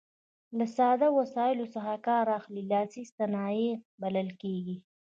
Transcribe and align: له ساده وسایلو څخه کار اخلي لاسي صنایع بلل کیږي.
له 0.57 0.65
ساده 0.77 1.07
وسایلو 1.19 1.65
څخه 1.75 1.93
کار 2.07 2.25
اخلي 2.39 2.63
لاسي 2.71 3.03
صنایع 3.15 3.73
بلل 4.01 4.29
کیږي. 4.41 4.77